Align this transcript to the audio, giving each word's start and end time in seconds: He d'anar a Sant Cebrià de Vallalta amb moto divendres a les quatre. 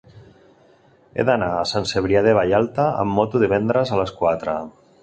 He 1.19 1.25
d'anar 1.27 1.51
a 1.57 1.67
Sant 1.73 1.87
Cebrià 1.91 2.25
de 2.29 2.35
Vallalta 2.41 2.87
amb 3.05 3.17
moto 3.21 3.47
divendres 3.47 3.97
a 3.99 4.03
les 4.05 4.19
quatre. 4.25 4.63